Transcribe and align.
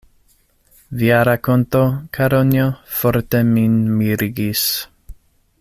Via 1.01 1.19
rakonto, 1.29 1.83
Karonjo, 2.17 2.65
forte 2.97 3.45
min 3.53 3.79
mirigis. 4.01 4.67